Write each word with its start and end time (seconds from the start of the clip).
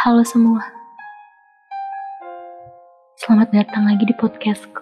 Halo 0.00 0.24
semua. 0.24 0.64
Selamat 3.20 3.52
datang 3.52 3.84
lagi 3.84 4.08
di 4.08 4.16
podcastku. 4.16 4.80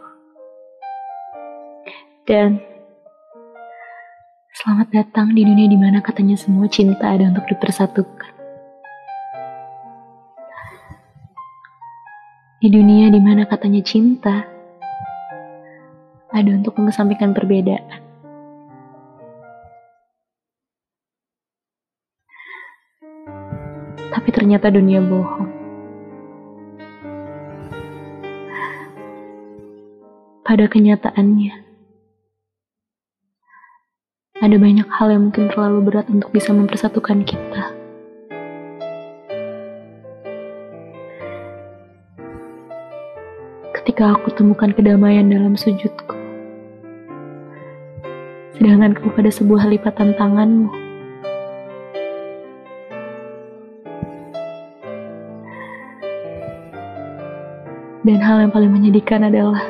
Dan 2.23 2.63
selamat 4.63 4.95
datang 4.95 5.35
di 5.35 5.43
dunia 5.43 5.67
di 5.67 5.75
mana 5.75 5.99
katanya 6.07 6.39
semua 6.39 6.71
cinta 6.71 7.11
ada 7.11 7.35
untuk 7.35 7.51
dipersatukan. 7.51 8.31
Di 12.63 12.71
dunia 12.71 13.11
di 13.11 13.19
mana 13.19 13.43
katanya 13.51 13.83
cinta 13.83 14.47
ada 16.31 16.51
untuk 16.55 16.79
mengesampingkan 16.79 17.35
perbedaan. 17.35 18.08
Ternyata 24.49 24.73
dunia 24.73 25.05
bohong. 25.05 25.53
Pada 30.41 30.65
kenyataannya, 30.65 31.53
ada 34.41 34.57
banyak 34.57 34.89
hal 34.89 35.13
yang 35.13 35.29
mungkin 35.29 35.53
terlalu 35.53 35.93
berat 35.93 36.09
untuk 36.09 36.33
bisa 36.33 36.57
mempersatukan 36.57 37.29
kita. 37.29 37.77
Ketika 43.77 44.17
aku 44.17 44.33
temukan 44.33 44.73
kedamaian 44.73 45.29
dalam 45.29 45.61
sujudku, 45.61 46.17
sedangkan 48.57 48.97
kau 48.97 49.13
pada 49.13 49.29
sebuah 49.29 49.69
lipatan 49.69 50.17
tanganmu. 50.17 50.88
Dan 58.09 58.25
hal 58.25 58.41
yang 58.41 58.49
paling 58.57 58.73
menyedihkan 58.73 59.21
adalah 59.21 59.61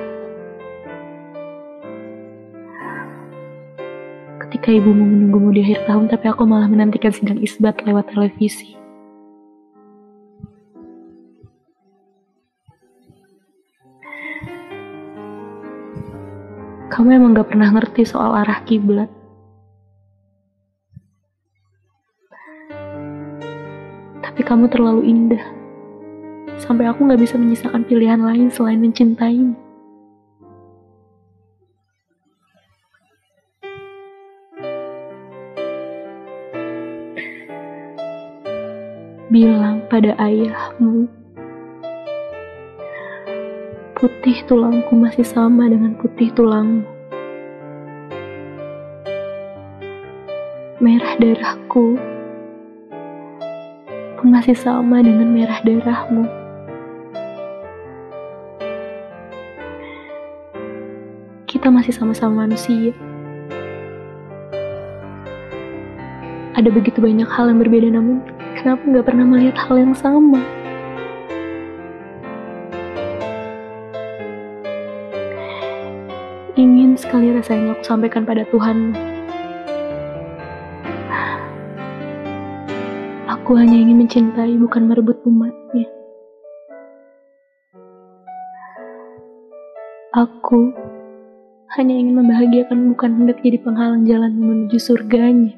ketika 4.47 4.70
ibumu 4.70 5.03
menunggumu 5.03 5.50
di 5.50 5.67
akhir 5.67 5.91
tahun 5.91 6.06
tapi 6.06 6.31
aku 6.31 6.47
malah 6.47 6.70
menantikan 6.70 7.11
sidang 7.11 7.42
isbat 7.42 7.83
lewat 7.83 8.06
televisi. 8.14 8.78
Kamu 16.94 17.11
emang 17.11 17.34
gak 17.34 17.50
pernah 17.50 17.75
ngerti 17.75 18.06
soal 18.06 18.39
arah 18.39 18.62
kiblat. 18.62 19.11
Tapi 24.22 24.41
kamu 24.47 24.70
terlalu 24.70 25.03
indah 25.11 25.57
sampai 26.62 26.90
aku 26.90 27.06
gak 27.06 27.22
bisa 27.22 27.38
menyisakan 27.38 27.82
pilihan 27.86 28.20
lain 28.22 28.50
selain 28.50 28.82
mencintaimu. 28.82 29.56
Bilang 39.28 39.84
pada 39.92 40.16
ayahmu, 40.16 41.04
putih 44.00 44.40
tulangku 44.48 44.96
masih 44.96 45.26
sama 45.26 45.68
dengan 45.68 45.92
putih 46.00 46.32
tulangmu. 46.32 46.82
Merah 50.80 51.12
darahku 51.20 51.98
masih 54.28 54.54
sama 54.54 55.02
dengan 55.02 55.32
merah 55.34 55.58
darahmu. 55.64 56.38
Kita 61.48 61.72
masih 61.72 61.97
sama-sama 61.97 62.44
manusia. 62.44 62.92
Ada 66.53 66.69
begitu 66.69 67.00
banyak 67.00 67.25
hal 67.25 67.48
yang 67.48 67.59
berbeda 67.64 67.88
namun 67.88 68.20
kenapa 68.60 68.84
nggak 68.84 69.06
pernah 69.09 69.25
melihat 69.25 69.56
hal 69.56 69.81
yang 69.81 69.97
sama? 69.97 70.44
Ingin 76.53 77.00
sekali 77.00 77.32
rasanya 77.32 77.72
aku 77.80 77.82
sampaikan 77.86 78.28
pada 78.28 78.44
Tuhan. 78.53 78.92
Aku 83.25 83.56
hanya 83.56 83.78
ingin 83.80 84.04
mencintai 84.04 84.53
bukan 84.60 84.84
merebut 84.84 85.16
umatnya. 85.25 85.88
Aku 90.12 90.75
hanya 91.76 91.92
ingin 92.00 92.16
membahagiakan 92.16 92.96
bukan 92.96 93.10
hendak 93.20 93.44
jadi 93.44 93.60
penghalang 93.60 94.08
jalan 94.08 94.32
menuju 94.32 94.80
surganya. 94.80 95.52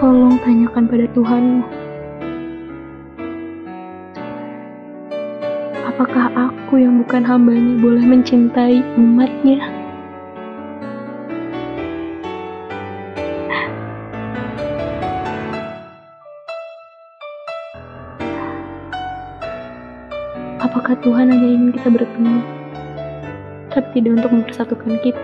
Tolong 0.00 0.40
tanyakan 0.40 0.84
pada 0.88 1.06
Tuhanmu. 1.12 1.64
Apakah 5.84 6.26
aku 6.32 6.80
yang 6.80 7.04
bukan 7.04 7.22
hambanya 7.28 7.76
boleh 7.76 8.04
mencintai 8.08 8.80
umatnya? 8.96 9.83
Apakah 20.74 20.98
Tuhan 21.06 21.30
hanya 21.30 21.48
ingin 21.54 21.70
kita 21.70 21.86
bertemu, 21.86 22.42
tapi 23.70 23.88
tidak 23.94 24.10
untuk 24.18 24.30
mempersatukan 24.34 24.98
kita? 25.06 25.22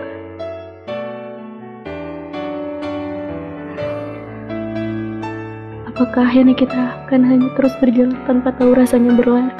Apakah 5.91 6.23
akhirnya 6.23 6.55
kita 6.55 7.03
akan 7.03 7.21
hanya 7.27 7.51
terus 7.59 7.75
berjalan 7.83 8.15
tanpa 8.23 8.55
tahu 8.55 8.71
rasanya 8.79 9.11
berlari? 9.11 9.51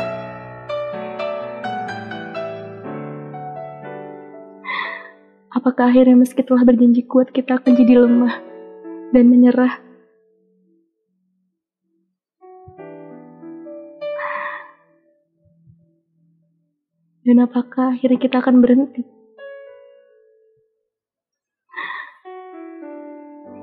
Apakah 5.51 5.91
akhirnya 5.91 6.15
meski 6.23 6.39
telah 6.47 6.63
berjanji 6.63 7.03
kuat 7.03 7.35
kita 7.35 7.59
akan 7.59 7.75
jadi 7.75 7.99
lemah 7.99 8.39
dan 9.11 9.27
menyerah? 9.27 9.90
Dan 17.21 17.37
apakah 17.37 17.93
akhirnya 17.93 18.17
kita 18.17 18.41
akan 18.41 18.65
berhenti? 18.65 19.05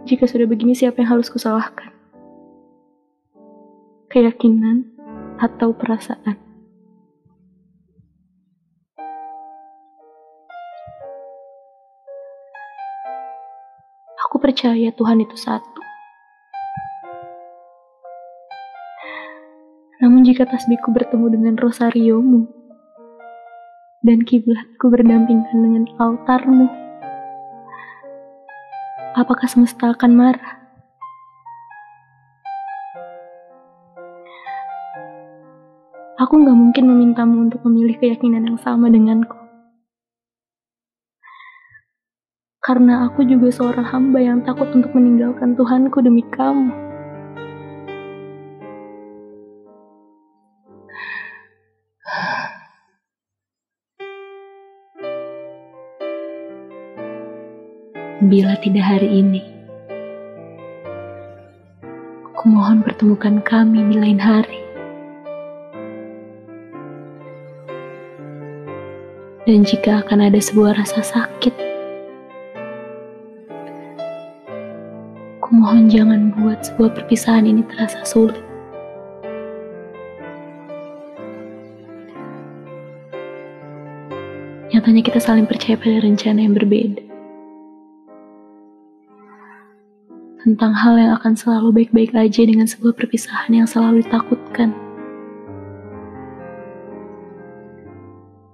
Jika 0.07 0.31
sudah 0.31 0.47
begini, 0.47 0.79
siapa 0.79 1.03
yang 1.03 1.19
harus 1.19 1.27
kusalahkan? 1.27 1.91
Keyakinan 4.09 4.87
atau 5.43 5.75
perasaan? 5.75 6.39
Aku 14.25 14.39
percaya 14.39 14.95
Tuhan 14.95 15.19
itu 15.19 15.35
satu. 15.35 15.83
Namun 19.99 20.23
jika 20.23 20.47
tasbihku 20.47 20.95
bertemu 20.95 21.27
dengan 21.35 21.55
rosariomu, 21.59 22.58
dan 24.03 24.23
kiblatku 24.23 24.87
berdampingan 24.87 25.59
dengan 25.59 25.85
altarmu. 25.99 26.71
Apakah 29.19 29.51
semesta 29.51 29.91
akan 29.91 30.13
marah? 30.15 30.53
Aku 36.19 36.35
gak 36.35 36.59
mungkin 36.59 36.85
memintamu 36.91 37.47
untuk 37.47 37.63
memilih 37.67 37.99
keyakinan 37.99 38.47
yang 38.47 38.59
sama 38.59 38.91
denganku. 38.91 39.39
Karena 42.59 43.07
aku 43.07 43.23
juga 43.25 43.49
seorang 43.55 43.87
hamba 43.87 44.19
yang 44.21 44.43
takut 44.45 44.69
untuk 44.75 44.93
meninggalkan 44.93 45.55
Tuhanku 45.55 46.03
demi 46.05 46.27
kamu. 46.35 46.88
Bila 58.27 58.59
tidak 58.59 58.83
hari 58.83 59.23
ini. 59.23 59.43
Aku 62.27 62.51
mohon 62.51 62.83
pertemukan 62.83 63.39
kami 63.47 63.87
di 63.87 63.95
lain 63.95 64.19
hari. 64.19 64.59
Dan 69.47 69.63
jika 69.63 70.03
akan 70.03 70.29
ada 70.29 70.37
sebuah 70.43 70.75
rasa 70.77 71.01
sakit, 71.01 71.55
aku 75.39 75.49
Mohon 75.55 75.89
jangan 75.89 76.21
buat 76.37 76.59
sebuah 76.69 76.91
perpisahan 76.99 77.49
ini 77.49 77.65
terasa 77.65 78.05
sulit. 78.05 78.45
Nyatanya 84.69 85.01
kita 85.01 85.17
saling 85.17 85.49
percaya 85.49 85.81
pada 85.81 86.05
rencana 86.05 86.45
yang 86.45 86.53
berbeda. 86.53 87.08
Tentang 90.39 90.71
hal 90.71 90.95
yang 90.95 91.13
akan 91.19 91.35
selalu 91.35 91.83
baik-baik 91.83 92.15
aja 92.15 92.47
dengan 92.47 92.71
sebuah 92.71 92.95
perpisahan 92.95 93.51
yang 93.51 93.67
selalu 93.67 94.07
ditakutkan. 94.07 94.71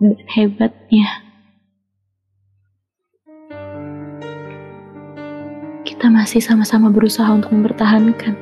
Dan 0.00 0.16
hebatnya, 0.32 1.08
kita 5.84 6.08
masih 6.08 6.40
sama-sama 6.40 6.88
berusaha 6.88 7.28
untuk 7.28 7.52
mempertahankan. 7.52 8.32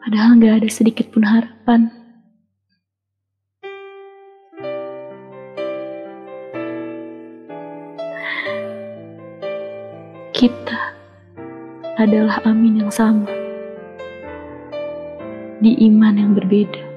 Padahal 0.00 0.40
gak 0.40 0.64
ada 0.64 0.68
sedikit 0.72 1.12
pun 1.12 1.24
harapan. 1.28 1.92
Kita 10.34 10.93
adalah 11.94 12.42
amin 12.42 12.82
yang 12.86 12.92
sama. 12.92 13.30
Di 15.62 15.72
iman 15.86 16.14
yang 16.18 16.32
berbeda. 16.34 16.93